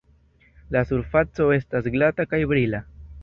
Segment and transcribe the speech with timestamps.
[0.75, 2.81] La surfaco estas glata kaj brila.